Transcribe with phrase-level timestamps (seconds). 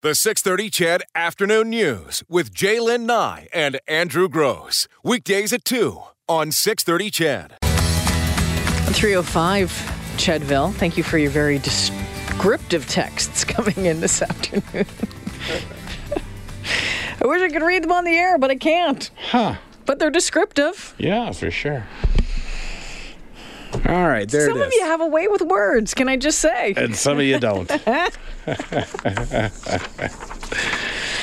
[0.00, 4.86] The 630 CHED Afternoon News with Jaylen Nye and Andrew Gross.
[5.02, 7.56] Weekdays at 2 on 630 CHED.
[8.94, 9.68] 305
[10.16, 10.72] Chadville.
[10.74, 14.86] Thank you for your very descriptive texts coming in this afternoon.
[17.20, 19.10] I wish I could read them on the air, but I can't.
[19.32, 19.56] Huh.
[19.84, 20.94] But they're descriptive.
[20.98, 21.88] Yeah, for sure.
[23.86, 26.38] All right, there Some it of you have a way with words, can I just
[26.40, 26.74] say?
[26.76, 27.70] and some of you don't.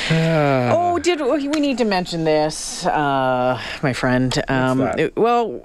[0.07, 4.39] Oh, did we need to mention this, uh, my friend?
[4.47, 5.61] Um, well,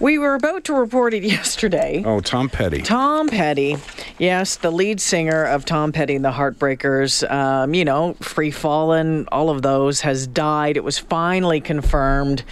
[0.00, 2.02] we were about to report it yesterday.
[2.04, 2.82] oh, Tom Petty.
[2.82, 3.76] Tom Petty,
[4.18, 9.26] yes, the lead singer of Tom Petty and the Heartbreakers, um, you know, Free Fallin',
[9.30, 10.76] all of those, has died.
[10.76, 12.42] It was finally confirmed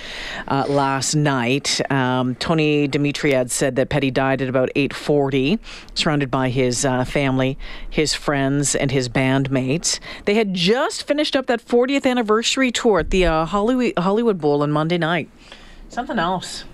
[0.46, 1.80] uh, last night.
[1.90, 5.58] Um, Tony Dimitriades said that Petty died at about 8:40,
[5.94, 9.98] surrounded by his uh, family, his friends, and his bandmates.
[10.26, 14.70] They had just finished up that 40th anniversary tour at the uh, Hollywood Bowl on
[14.70, 15.28] Monday night.
[15.88, 16.64] Something else.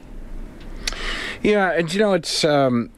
[1.45, 2.91] Yeah, and you know it's um,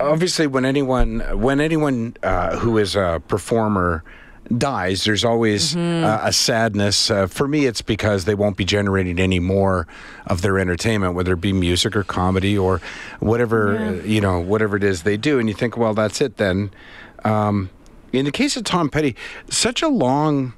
[0.00, 4.02] obviously when anyone when anyone uh, who is a performer
[4.56, 7.10] dies, there's always uh, a sadness.
[7.10, 9.86] Uh, for me, it's because they won't be generating any more
[10.26, 12.80] of their entertainment, whether it be music or comedy or
[13.20, 15.38] whatever uh, you know, whatever it is they do.
[15.38, 16.70] And you think, well, that's it then.
[17.24, 17.70] Um,
[18.12, 19.16] in the case of Tom Petty,
[19.50, 20.54] such a long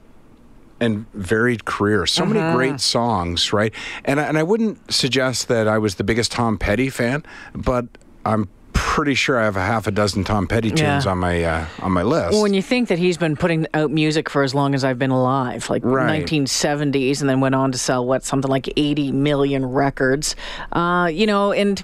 [0.81, 2.07] and varied career.
[2.07, 2.57] So many uh-huh.
[2.57, 3.73] great songs, right?
[4.05, 7.87] And I, and I wouldn't suggest that I was the biggest Tom Petty fan, but
[8.25, 8.49] I'm
[8.79, 11.11] pretty sure I have a half a dozen Tom Petty tunes Yeah.
[11.11, 12.33] on my uh, on my list.
[12.33, 14.99] Well, when you think that he's been putting out music for as long as I've
[14.99, 16.25] been alive, like Right.
[16.25, 20.35] 1970s, and then went on to sell what something like 80 million records,
[20.73, 21.83] uh, you know, and.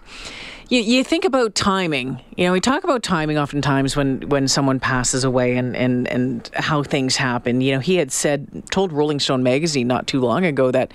[0.70, 2.18] You, you think about timing.
[2.38, 6.50] You know, we talk about timing oftentimes when, when someone passes away and, and, and
[6.54, 7.60] how things happen.
[7.60, 10.90] You know, he had said, told Rolling Stone magazine not too long ago that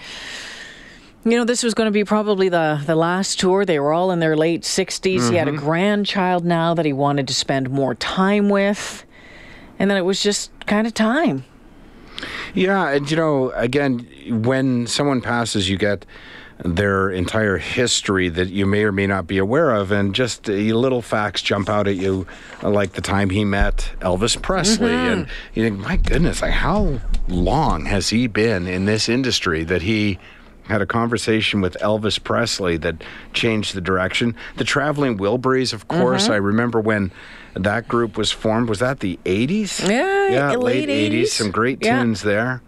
[1.26, 3.66] you know, this was going to be probably the, the last tour.
[3.66, 5.30] They were all in their late 60s.
[5.30, 9.06] He had a grandchild now that he wanted to spend more time with.
[9.78, 11.44] And then it was just kind of time.
[12.54, 16.06] Yeah, and you know, again, when someone passes, you get
[16.66, 20.54] their entire history that you may or may not be aware of, and just uh,
[20.54, 22.28] little facts jump out at you,
[22.62, 27.00] uh, like the time he met Elvis Presley, and you think, my goodness, like how
[27.30, 30.20] long has he been in this industry that he
[30.70, 33.04] had a conversation with Elvis Presley that
[33.34, 34.36] changed the direction.
[34.58, 36.34] The Traveling Wilburys, of course, mm-hmm.
[36.34, 37.12] I remember when
[37.56, 38.70] that group was formed.
[38.70, 39.88] Was that the 80s?
[39.90, 41.28] Yeah, yeah, late late 80s.
[41.30, 42.02] Some great Yeah.
[42.02, 42.62] tunes there.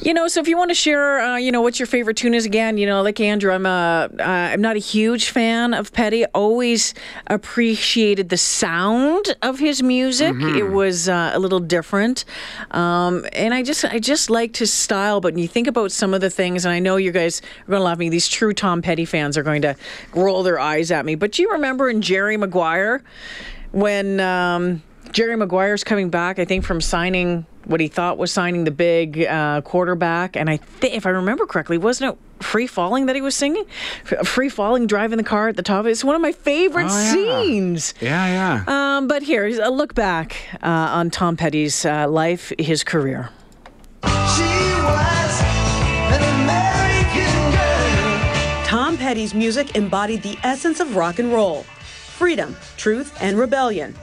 [0.00, 2.34] You know, so if you want to share, uh, you know, what your favorite tune
[2.34, 5.92] is again, you know, like Andrew, I'm a, uh, I'm not a huge fan of
[5.92, 6.24] Petty.
[6.26, 6.94] Always
[7.26, 10.34] appreciated the sound of his music.
[10.40, 12.24] It was uh, a little different,
[12.70, 15.20] um, and I just, I just liked his style.
[15.20, 17.70] But when you think about some of the things, and I know you guys are
[17.70, 18.08] going to laugh at me.
[18.08, 19.76] These true Tom Petty fans are going to
[20.14, 21.14] roll their eyes at me.
[21.14, 23.02] But do you remember in Jerry Maguire
[23.72, 24.20] when?
[24.20, 24.82] Um,
[25.12, 29.22] Jerry Maguire's coming back, I think, from signing what he thought was signing the big
[29.24, 30.36] uh, quarterback.
[30.36, 33.64] And I think, if I remember correctly, wasn't it Free Falling that he was singing?
[34.10, 35.86] F- Free Falling, driving the car at the top.
[35.86, 37.12] It's one of my favorite Oh, yeah.
[37.12, 37.94] scenes.
[38.00, 38.96] Yeah, yeah.
[38.98, 43.30] Um, but here, a look back uh, on Tom Petty's uh, life, his career.
[44.02, 45.40] She was
[46.12, 48.64] an American girl.
[48.66, 51.62] Tom Petty's music embodied the essence of rock and roll
[52.18, 53.94] freedom, truth, and rebellion.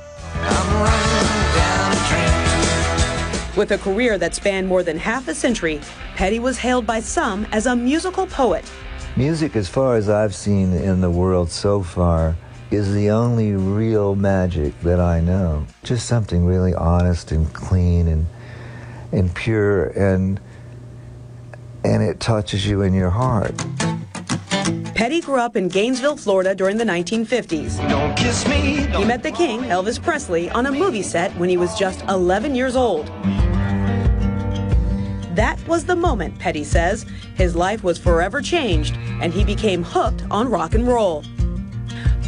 [3.58, 5.82] With a career that spanned more than half a century,
[6.16, 8.64] Petty was hailed by some as a musical poet.
[9.18, 12.38] Music, as far as I've seen in the world so far,
[12.72, 15.66] is the only real magic that I know.
[15.84, 18.26] Just something really honest and clean and
[19.12, 20.40] and pure and
[21.84, 23.54] and it touches you in your heart.
[25.02, 27.90] Petty grew up in Gainesville, Florida during the 1950s.
[27.90, 28.86] Don't kiss me.
[28.86, 32.54] He met the king, Elvis Presley, on a movie set when he was just 11
[32.54, 33.08] years old.
[35.34, 37.08] That was the moment, Petty says.
[37.34, 41.24] His life was forever changed, and he became hooked on rock and roll.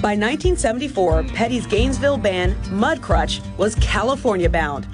[0.02, 4.88] By 1974, Petty's Gainesville band, Mudcrutch, was California bound.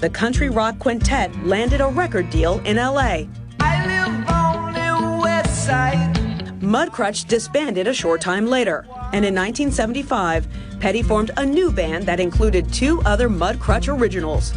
[0.00, 3.26] The country rock quintet landed a record deal in LA.
[3.60, 6.19] I live on the west side.
[6.60, 8.84] Mudcrutch disbanded a short time later,
[9.14, 10.46] and in 1975,
[10.78, 14.52] Petty formed a new band that included two other Mudcrutch originals.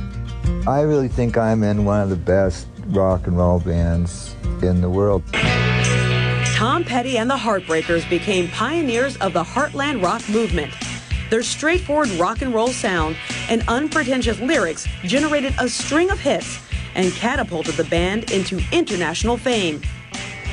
[0.67, 4.89] I really think I'm in one of the best rock and roll bands in the
[4.89, 5.23] world.
[6.55, 10.73] Tom Petty and the Heartbreakers became pioneers of the Heartland rock movement.
[11.29, 13.15] Their straightforward rock and roll sound
[13.49, 16.59] and unpretentious lyrics generated a string of hits
[16.95, 19.81] and catapulted the band into international fame.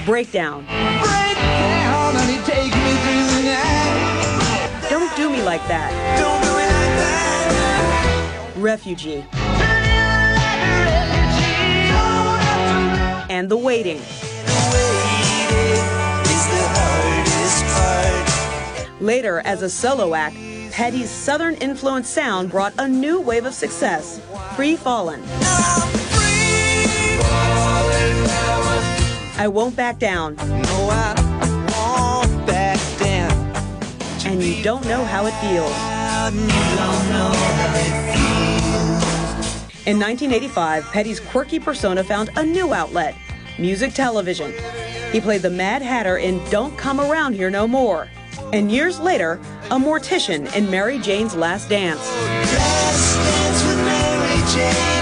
[0.07, 0.65] Breakdown.
[0.65, 4.87] Break down, honey, take me through the night.
[4.89, 5.91] Don't do me like that.
[6.19, 8.53] Don't do it like that.
[8.57, 9.17] Refugee.
[9.17, 9.31] Don't
[12.41, 13.99] have to And The Waiting.
[13.99, 14.05] wait
[16.27, 16.45] is
[18.99, 19.05] the.
[19.05, 20.37] Later, as a solo act,
[20.73, 24.21] Petty's southern influenced sound brought a new wave of success.
[24.57, 25.23] Free Fallin'.
[29.41, 30.37] I Won't Back Down.
[30.37, 31.15] No, I
[31.73, 33.33] won't back down.
[34.27, 35.73] And You Don't Know How It Feels.
[36.31, 39.87] You don't know how it feels.
[39.87, 43.15] In 1985, Petty's quirky persona found a new outlet
[43.59, 44.53] music television.
[45.11, 48.09] He played the Mad Hatter in Don't Come Around Here No More.
[48.53, 49.41] And years later,
[49.71, 52.07] a mortician in Mary Jane's Last Dance.
[52.11, 53.17] Last
[54.55, 55.00] dance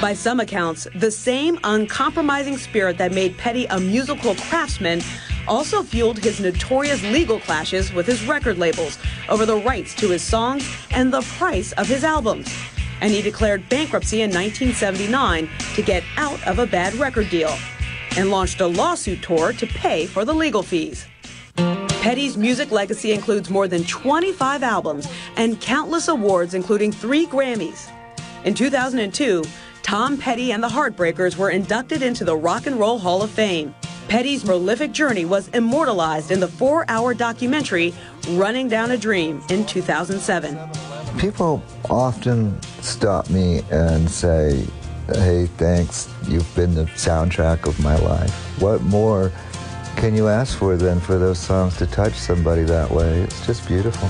[0.00, 5.00] By some accounts, the same uncompromising spirit that made Petty a musical craftsman
[5.46, 8.98] also fueled his notorious legal clashes with his record labels
[9.28, 12.52] over the rights to his songs and the price of his albums.
[13.00, 17.56] And he declared bankruptcy in 1979 to get out of a bad record deal
[18.16, 21.06] and launched a lawsuit tour to pay for the legal fees.
[21.56, 27.90] Petty's music legacy includes more than 25 albums and countless awards, including three Grammys.
[28.44, 29.42] In 2002,
[29.84, 33.74] Tom Petty and the Heartbreakers were inducted into the Rock and Roll Hall of Fame.
[34.08, 37.92] Petty's prolific journey was immortalized in the four hour documentary
[38.30, 40.58] Running Down a Dream in 2007.
[41.18, 44.66] People often stop me and say,
[45.06, 48.32] Hey, thanks, you've been the soundtrack of my life.
[48.62, 49.30] What more
[49.96, 53.20] can you ask for than for those songs to touch somebody that way?
[53.20, 54.08] It's just beautiful.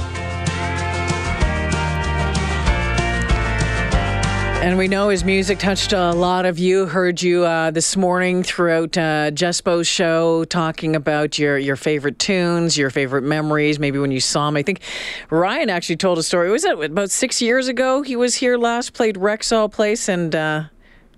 [4.64, 6.87] And we know his music touched a lot of you.
[6.87, 12.78] Heard you uh, this morning throughout uh, Jespo's show talking about your, your favorite tunes,
[12.78, 14.56] your favorite memories, maybe when you saw him.
[14.56, 14.81] I think
[15.28, 16.50] Ryan actually told a story.
[16.50, 20.62] Was it about six years ago he was here last, played Rexall Place, and uh,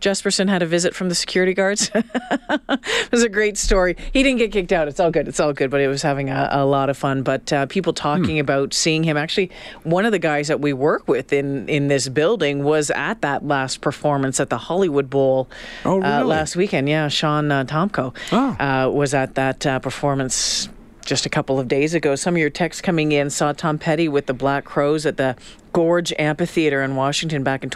[0.00, 1.90] Jespersen had a visit from the security guards.
[1.94, 3.96] it was a great story.
[4.12, 4.88] He didn't get kicked out.
[4.88, 5.28] It's all good.
[5.28, 5.70] It's all good.
[5.70, 7.22] But it was having a, a lot of fun.
[7.22, 9.16] But uh, people talking about seeing him.
[9.16, 9.50] Actually,
[9.84, 13.46] one of the guys that we work with in in this building was at that
[13.46, 15.48] last performance at the Hollywood Bowl
[15.84, 16.88] Oh, uh, last weekend.
[16.88, 18.56] Yeah, Sean uh, Tomko Oh.
[18.58, 20.68] uh, was at that uh, performance
[21.04, 22.16] just a couple of days ago.
[22.16, 25.36] Some of your texts coming in saw Tom Petty with the Black Crowes at the
[25.72, 27.70] Gorge Amphitheater in Washington back in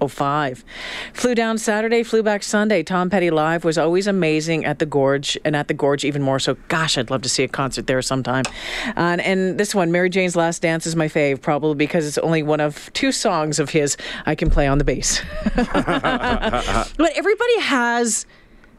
[0.00, 0.64] 2005.
[1.12, 2.82] Flew down Saturday, flew back Sunday.
[2.82, 6.38] Tom Petty live was always amazing at the Gorge, and at the Gorge even more
[6.38, 6.56] so.
[6.68, 8.44] Gosh, I'd love to see a concert there sometime.
[8.96, 12.42] Uh, and this one, Mary Jane's Last Dance, is my fave, probably because it's only
[12.42, 13.96] one of two songs of his
[14.26, 15.22] I can play on the bass.
[15.54, 18.26] but everybody has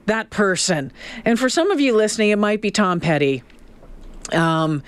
[0.06, 0.92] that person.
[1.26, 3.44] And for some of you listening, it might be Tom Petty.
[4.34, 4.84] Um,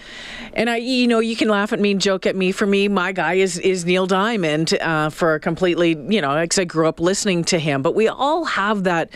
[0.54, 2.52] and I, you know, you can laugh at me and joke at me.
[2.52, 6.60] For me, my guy is is Neil Diamond uh, for a completely, you know, because
[6.60, 7.82] I grew up listening to him.
[7.82, 9.12] But we all have that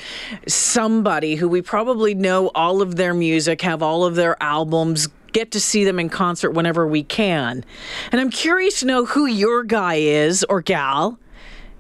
[0.48, 5.52] somebody who we probably know all of their music, have all of their albums, get
[5.52, 7.66] to see them in concert whenever we can.
[8.12, 11.20] And I'm curious to know who your guy is or gal,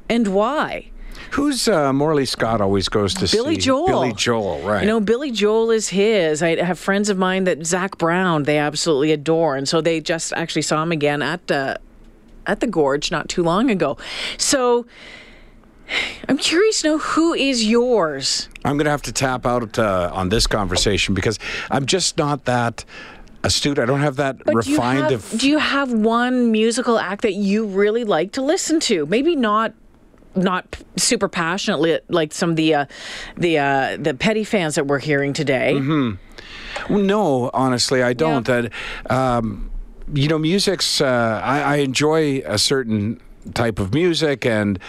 [0.09, 0.91] and why.
[1.31, 3.61] Who's uh, Morley Scott always goes to Billy see?
[3.61, 3.87] Joel.
[3.87, 4.81] Billy Joel, right.
[4.81, 6.41] You know, Billy Joel is his.
[6.41, 10.33] I have friends of mine that Zac Brown they absolutely adore, and so they just
[10.33, 11.79] actually saw him again at the
[12.47, 13.97] at the Gorge not too long ago.
[14.37, 14.85] So
[16.27, 18.49] I'm curious to know who is yours.
[18.63, 21.37] I'm going to have to tap out uh, on this conversation because
[21.69, 22.85] I'm just not that
[23.43, 23.77] astute.
[23.79, 25.39] I don't have that But do you refined have, of.
[25.39, 29.05] do you have one musical act that you really like to listen to?
[29.05, 29.73] Maybe not
[30.35, 32.85] not super passionately like some of the uh,
[33.37, 35.79] the uh, the petty fans that we're hearing today.
[36.89, 38.45] No, honestly, I don't.
[38.45, 38.71] That
[39.09, 39.69] um,
[40.13, 41.01] you know, music's.
[41.01, 43.21] Uh, I, I enjoy a certain
[43.53, 44.79] type of music, and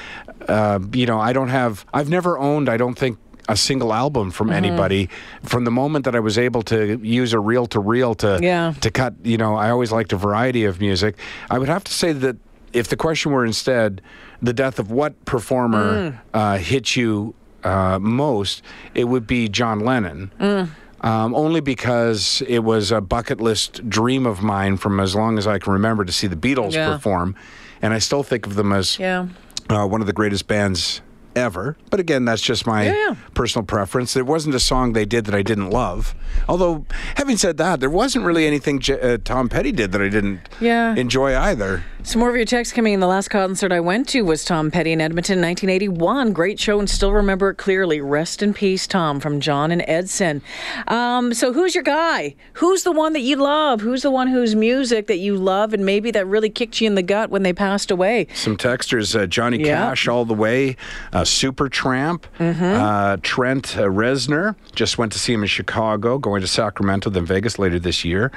[0.49, 1.87] uh, you know, I don't have.
[1.95, 2.69] I've never owned.
[2.69, 3.19] I don't think.
[3.49, 4.57] A single album from Mm-hmm.
[4.57, 5.09] anybody.
[5.45, 8.75] From the moment that I was able to use a reel to reel to Yeah.
[8.81, 11.15] to cut, you know, I always liked a variety of music.
[11.49, 12.39] I would have to say that
[12.73, 14.03] if the question were instead
[14.43, 16.19] the death of what performer Mm.
[16.35, 18.63] uh, hit you uh, most,
[18.95, 20.31] it would be John Lennon.
[20.41, 20.69] Mm.
[21.01, 25.47] Um, only because it was a bucket list dream of mine from as long as
[25.47, 26.93] I can remember to see the Beatles Yeah.
[26.93, 27.35] perform,
[27.83, 29.27] and I still think of them as Yeah.
[29.69, 31.01] uh, one of the greatest bands
[31.37, 31.77] ever.
[31.91, 33.15] But again, that's just my Yeah, yeah.
[33.35, 34.15] personal preference.
[34.15, 36.15] There wasn't a song they did that I didn't love.
[36.49, 36.85] Although,
[37.17, 40.41] having said that, there wasn't really anything J- uh, Tom Petty did that I didn't
[40.61, 40.95] Yeah.
[40.97, 41.85] enjoy either.
[42.03, 43.01] Some more of your texts coming in.
[43.01, 46.33] The last concert I went to was Tom Petty in Edmonton, 1981.
[46.33, 48.01] Great show and still remember it clearly.
[48.01, 50.41] Rest in peace, Tom, from John and Edson.
[50.87, 52.37] Um, so, who's your guy?
[52.55, 53.81] Who's the one that you love?
[53.81, 56.95] Who's the one whose music that you love and maybe that really kicked you in
[56.95, 58.29] the gut when they passed away?
[58.35, 59.57] Some texters, uh, Johnny.
[59.65, 60.77] Cash all the way,
[61.13, 62.63] uh, Supertramp, Mm-hmm.
[62.65, 67.27] uh, Trent uh, Reznor, just went to see him in Chicago, going to Sacramento, then
[67.27, 68.31] Vegas later this year.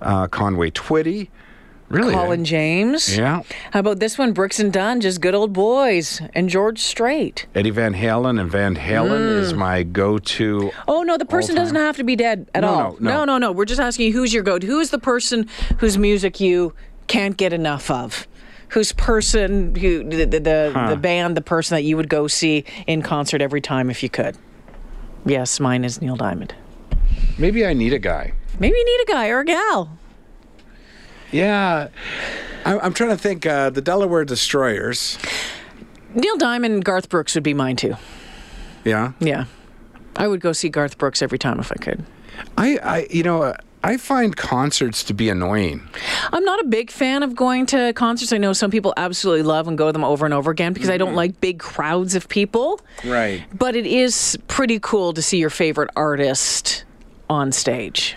[0.00, 1.28] Uh, Conway Twitty,
[1.88, 2.12] really?
[2.14, 2.16] eh?
[2.16, 3.16] Colin James.
[3.16, 3.42] Yeah.
[3.72, 4.32] How about this one?
[4.32, 6.20] Brooks and Dunn, just good old boys.
[6.34, 7.46] And George Strait.
[7.54, 10.70] Eddie Van Halen, and Van Halen is my go-to.
[10.88, 12.92] Oh no, the person doesn't have to be dead at No, all.
[12.92, 13.10] no, no.
[13.10, 13.52] no, no, no.
[13.52, 14.66] We're just asking you who's your go-to.
[14.66, 15.48] Who is the person
[15.78, 16.74] whose music you
[17.06, 18.26] can't get enough of?
[18.76, 22.66] Whose person, who the the, the, the band, the person that you would go see
[22.86, 24.36] in concert every time if you could?
[25.24, 26.54] Yes, mine is Neil Diamond.
[27.38, 28.34] Maybe I need a guy.
[28.60, 29.96] Maybe you need a guy or a gal.
[31.32, 31.88] Yeah,
[32.66, 33.46] I, I'm trying to think.
[33.46, 35.16] Uh, the Delaware Destroyers.
[36.14, 37.94] Neil Diamond and Garth Brooks would be mine too.
[38.84, 39.46] Yeah, Yeah,
[40.16, 42.04] I would go see Garth Brooks every time if I could.
[42.58, 43.56] I, I, you know, uh,
[43.86, 45.88] I find concerts to be annoying.
[46.32, 48.32] I'm not a big fan of going to concerts.
[48.32, 50.90] I know some people absolutely love and go to them over and over again because
[50.90, 51.18] I don't mm-hmm.
[51.18, 52.80] like big crowds of people.
[53.04, 53.44] Right.
[53.56, 56.84] But it is pretty cool to see your favorite artist
[57.30, 58.16] on stage.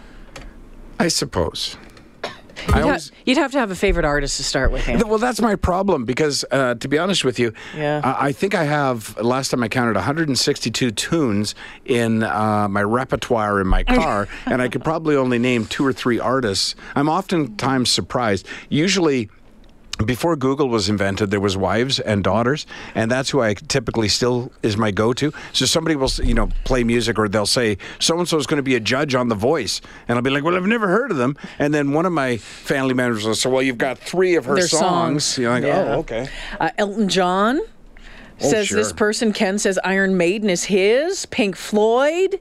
[0.98, 1.78] I suppose.
[2.68, 4.88] You'd, I ha- you'd have to have a favorite artist to start with.
[4.88, 5.04] Andy.
[5.04, 8.02] well, that's my problem because, uh, to be honest with you, Yeah.
[8.04, 13.62] I, I think I have last time I counted 162 tunes in uh, my repertoire
[13.62, 16.76] in my car, and I could probably only name two or three artists.
[16.96, 18.48] I'm oftentimes surprised.
[18.70, 19.30] Usually.
[20.06, 22.66] Before Google was invented, there was wives and daughters,
[22.96, 25.34] and that's who I typically still is my go-to.
[25.52, 28.58] So somebody will, you know, play music, or they'll say so and so is going
[28.60, 31.12] to be a judge on The Voice, and I'll be like, well, I've never heard
[31.12, 31.36] of them.
[31.60, 34.56] And then one of my family members will say, well, you've got three of her
[34.56, 35.26] Their songs.
[35.26, 35.38] songs.
[35.38, 35.80] You're like, Yeah.
[35.96, 36.30] oh, okay.
[36.60, 37.60] Uh, Elton John
[38.38, 39.34] says this person.
[39.34, 41.26] Ken says Iron Maiden is his.
[41.26, 42.40] Pink Floyd.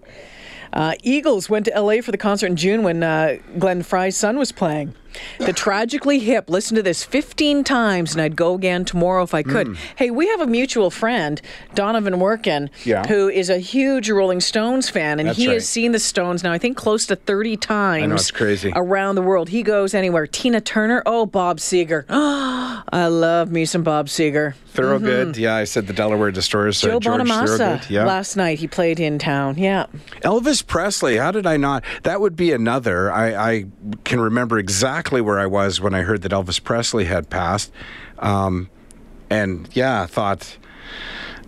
[0.72, 4.38] Uh, Eagles went to LA for the concert in June when uh, Glenn Frey's son
[4.38, 4.94] was playing.
[5.38, 9.42] The Tragically Hip, listen to this 15 times, and I'd go again tomorrow if I
[9.42, 9.76] could.
[9.96, 11.40] Hey, we have a mutual friend,
[11.74, 13.06] Donovan Workin, Yeah.
[13.06, 15.54] who is a huge Rolling Stones fan, and That's he right.
[15.54, 18.72] has seen the Stones now, I think, close to 30 times it's crazy.
[18.74, 19.48] around the world.
[19.48, 20.26] He goes anywhere.
[20.26, 22.04] Tina Turner, oh, Bob Seger.
[22.90, 24.54] I love me some Bob Seger.
[24.68, 25.36] Thorogood.
[25.36, 26.78] Yeah, I said the Delaware Destroyers.
[26.80, 26.90] Mm-hmm.
[26.90, 28.04] Joe uh, George Bonamassa Yeah.
[28.04, 28.58] last night.
[28.60, 29.58] He played in town.
[29.58, 29.86] Yeah.
[30.22, 31.16] Elvis Presley.
[31.16, 31.82] How did I not?
[32.04, 33.10] That would be another.
[33.10, 33.64] I, I
[34.04, 34.58] can remember
[34.98, 37.70] exactly where I was when I heard that Elvis Presley had passed,
[38.18, 38.68] um,
[39.30, 40.56] and yeah, thought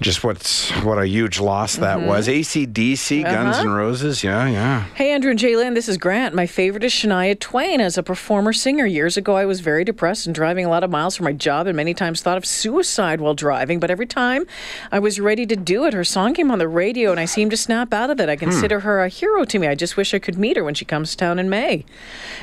[0.01, 2.07] just what's what a huge loss that Mm-hmm.
[2.09, 2.27] was.
[2.29, 3.63] ACDC, Guns Uh-huh.
[3.69, 4.25] N' Roses.
[4.25, 4.85] Yeah, yeah.
[4.95, 6.35] Hey, Andrew and Jalen, this is Grant.
[6.35, 8.87] My favorite is Shania Twain as a performer singer.
[8.87, 11.67] Years ago, I was very depressed and driving a lot of miles for my job,
[11.67, 13.79] and many times thought of suicide while driving.
[13.81, 14.47] But every time
[14.91, 17.51] I was ready to do it, her song came on the radio, and I seemed
[17.51, 18.29] to snap out of it.
[18.29, 19.67] I consider her a hero to me.
[19.67, 21.85] I just wish I could meet her when she comes to town in May.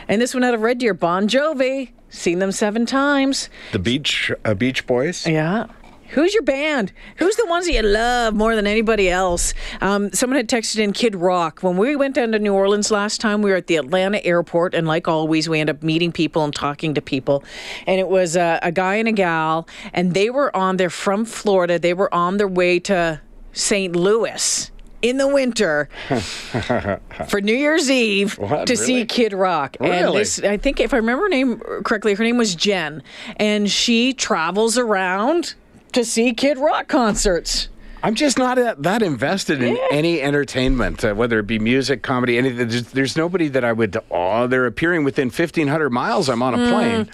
[0.08, 1.90] And this one out of Red Deer, Bon Jovi.
[2.10, 3.50] Seen them seven times.
[3.74, 5.28] The Beach uh, Beach Boys.
[5.28, 5.66] Yeah.
[6.10, 6.94] Who's your band?
[7.18, 9.54] Who's the ones that you love more than anybody else?
[9.82, 11.60] Um, someone had texted in Kid Rock.
[11.62, 14.74] When we went down to New Orleans last time, we were at the Atlanta airport,
[14.74, 17.44] and like always, we end up meeting people and talking to people.
[17.86, 21.26] And it was uh, a guy and a gal, and they were on, they're from
[21.26, 23.22] Florida, they were on their way to
[23.54, 23.96] St.
[23.96, 24.72] Louis.
[25.04, 25.90] In the winter
[27.28, 29.06] for New Year's Eve What, to see?
[29.06, 29.78] Kid Rock.
[29.80, 30.20] And Really?
[30.20, 33.04] this I think if I remember her name correctly, her name was Jen.
[33.36, 35.54] And she travels around
[35.94, 37.70] to see Kid Rock concerts.
[38.04, 42.68] I'm just not that invested in any entertainment, uh, whether it be music, comedy, anything.
[42.68, 43.98] There's, there's nobody that I would.
[44.12, 46.30] Oh, they're appearing within 1,500 miles.
[46.30, 47.10] I'm on a plane.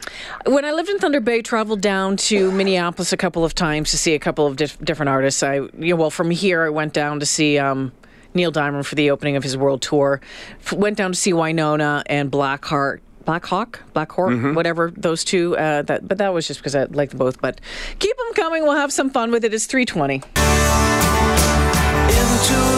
[0.46, 3.98] When I lived in Thunder Bay, traveled down to Minneapolis a couple of times to
[3.98, 5.42] see a couple of dif- different artists.
[5.42, 7.94] I, you know, well, from here I went down to see um,
[8.34, 10.20] Neil Diamond for the opening of his world tour.
[10.60, 13.00] F- went down to see Wynonna and Blackheart.
[13.26, 14.54] Black Hawk, Black Hawk, Mm-hmm.
[14.54, 15.56] whatever those two.
[15.58, 17.40] Uh, that, but that was just because I like them both.
[17.42, 17.62] But
[18.00, 18.64] keep them coming.
[18.64, 19.54] We'll have some fun with it.
[19.54, 20.16] It's three twenty.
[20.16, 20.24] Into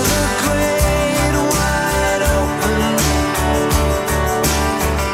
[0.06, 2.74] the great wide open,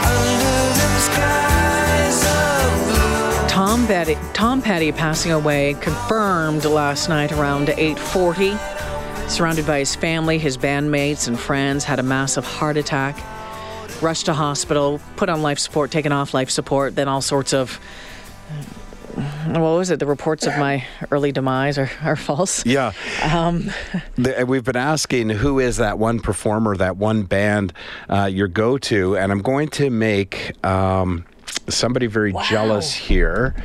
[0.04, 2.70] under them skies of
[3.42, 3.48] blue.
[3.48, 8.58] Tom Petty, Tom Petty passing away, confirmed last night around 8:40.
[9.30, 13.16] Surrounded by his family, his bandmates, and friends, had a massive heart attack.
[14.02, 17.80] Rushed to hospital, put on life support, taken off life support, then all sorts of
[19.48, 20.00] what was it?
[20.00, 22.66] The reports of my early demise are, are false.
[22.66, 22.94] Yeah.
[23.32, 23.72] Um,
[24.16, 27.74] the, we've been asking who is that one performer, that one band,
[28.10, 31.26] uh, your go to, and I'm going to make um,
[31.68, 32.44] somebody very wow.
[32.44, 33.56] jealous here.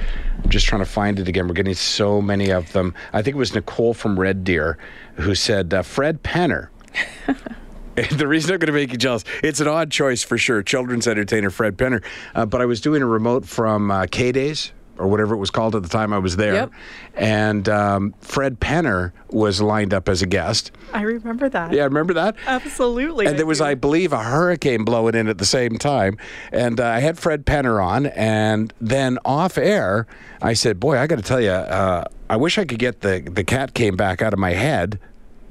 [0.43, 1.47] I'm just trying to find it again.
[1.49, 2.95] We're getting so many of them.
[3.13, 4.79] I think it was Nicole from Red Deer
[5.15, 6.69] who said uh, Fred Penner.
[8.13, 10.63] the reason I'm going to make you jealous, it's an odd choice for sure.
[10.63, 12.05] Children's entertainer Fred Penner.
[12.35, 15.51] Uh, but I was doing a remote from uh, K Days or whatever it was
[15.51, 16.55] called at the time I was there.
[16.55, 16.73] Yep.
[17.15, 20.73] And um, Fred Penner was lined up as a guest.
[20.93, 21.73] I remember that.
[21.73, 22.37] Yeah, remember that?
[22.47, 23.27] Absolutely.
[23.27, 23.61] And I there was.
[23.61, 26.19] I believe, a hurricane blowing in at the same time.
[26.53, 28.07] And uh, I had Fred Penner on.
[28.07, 30.07] And then off air,
[30.43, 33.21] I said, Boy, I got to tell you, uh, I wish I could get the,
[33.21, 34.99] the cat came back out of my head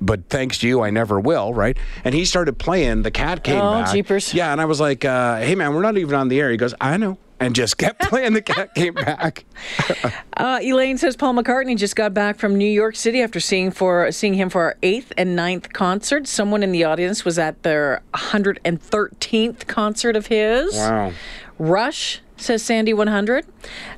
[0.02, 1.78] but thanks to you, I never will, right?
[2.04, 3.04] And he started playing.
[3.04, 3.94] The cat came oh, back.
[3.94, 4.34] jeepers.
[4.34, 6.52] Yeah, and I was like, uh, hey, man, we're not even on the air.
[6.52, 8.34] He goes, I know and just kept playing.
[8.34, 9.46] The cat came back.
[10.38, 14.12] uh, Elaine says Paul McCartney just got back from New York City after seeing for
[14.12, 16.28] seeing him for our eighth and ninth concert.
[16.28, 20.74] Someone in the audience was at their 113th concert of his.
[20.76, 21.14] Wow.
[21.58, 23.46] Rush says Sandy 100.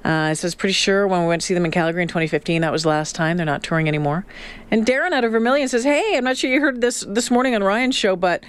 [0.04, 2.72] Uh, says pretty sure when we went to see them in Calgary in 2015, that
[2.72, 3.38] was last time.
[3.38, 4.26] They're not touring anymore.
[4.72, 7.56] And Darren out of Vermilion says, "Hey, I'm not sure you heard this this morning
[7.56, 8.44] on Ryan's show, but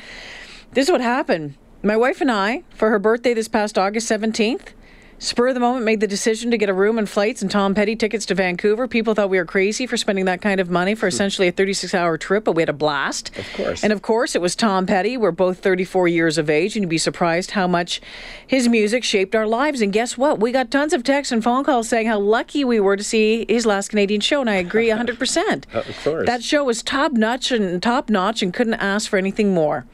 [0.73, 4.73] this is what happened." My wife and I, for her birthday this past August 17th,
[5.21, 7.75] Spur of the moment made the decision to get a room and flights and Tom
[7.75, 8.87] Petty tickets to Vancouver.
[8.87, 11.15] People thought we were crazy for spending that kind of money for hmm.
[11.15, 13.37] essentially a 36 hour trip, but we had a blast.
[13.37, 13.83] Of course.
[13.83, 15.17] And of course, it was Tom Petty.
[15.17, 18.01] We're both 34 years of age, and you'd be surprised how much
[18.47, 19.81] his music shaped our lives.
[19.81, 20.39] And guess what?
[20.39, 23.45] We got tons of texts and phone calls saying how lucky we were to see
[23.49, 25.75] his last Canadian show, and I agree 100%.
[25.75, 26.27] of course.
[26.27, 29.85] That show was top notch and top notch and couldn't ask for anything more.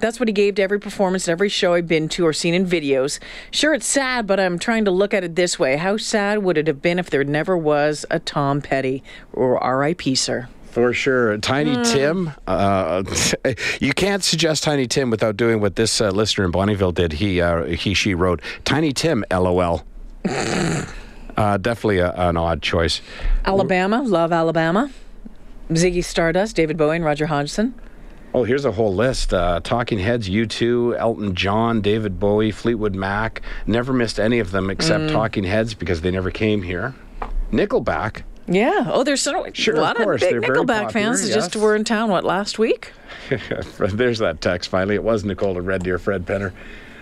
[0.00, 2.66] That's what he gave to every performance, every show I've been to or seen in
[2.66, 3.18] videos.
[3.50, 5.76] Sure, it's sad, but I'm trying to look at it this way.
[5.76, 9.02] How sad would it have been if there never was a Tom Petty
[9.32, 10.48] or R.I.P., sir?
[10.70, 11.36] For sure.
[11.38, 11.92] Tiny mm.
[11.92, 13.02] Tim, uh,
[13.80, 17.14] you can't suggest Tiny Tim without doing what this uh, listener in Bonnyville did.
[17.14, 19.84] He, uh, he, she wrote, Tiny Tim, LOL.
[21.36, 23.00] Uh, definitely a, an odd choice.
[23.46, 24.90] Alabama, love Alabama.
[25.70, 27.74] Ziggy Stardust, David Bowie, and Roger Hodgson.
[28.32, 29.34] Oh, here's a whole list.
[29.34, 33.42] Uh, Talking Heads, U2, Elton John, David Bowie, Fleetwood Mac.
[33.66, 35.12] Never missed any of them except mm.
[35.12, 36.94] Talking Heads because they never came here.
[37.50, 38.22] Nickelback.
[38.46, 38.86] Yeah.
[38.86, 40.22] Oh, there's so, sure, a lot of, course.
[40.22, 41.34] of big They're Nickelback fans yes.
[41.34, 42.92] just were in town, what, last week?
[43.78, 44.94] there's that text finally.
[44.94, 46.52] It was Nicole to Red Deer, Fred Penner.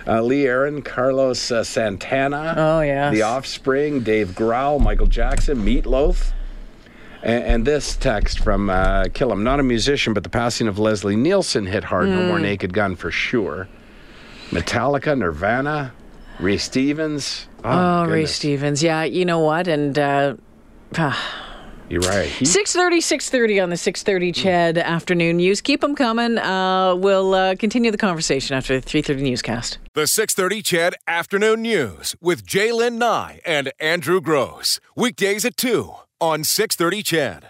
[0.06, 2.54] Uh, Lee Aaron, Carlos uh, Santana.
[2.56, 3.10] Oh, yeah.
[3.10, 6.32] The Offspring, Dave Grohl, Michael Jackson, Meatloaf.
[7.22, 11.16] And, and this text from uh, Killam, not a musician, but the passing of Leslie
[11.16, 12.06] Nielsen hit hard.
[12.06, 12.16] Mm.
[12.16, 12.38] No more.
[12.38, 13.68] Naked Gun for sure.
[14.50, 15.92] Metallica, Nirvana,
[16.38, 17.48] Ray Stevens.
[17.64, 18.82] Oh, oh Ray Stevens.
[18.82, 19.68] Yeah, you know what?
[19.68, 19.98] And.
[19.98, 20.36] Uh,
[21.90, 22.28] You're right.
[22.28, 25.62] He- 6.30, 6.30 on the 6.30 CHED afternoon news.
[25.62, 26.36] Keep them coming.
[26.36, 29.78] Uh, we'll uh, continue the conversation after the 3.30 newscast.
[29.94, 34.80] The 6.30 CHED afternoon news with Jaylen Nye and Andrew Gross.
[34.94, 37.44] Weekdays at 2 on 630 CHED.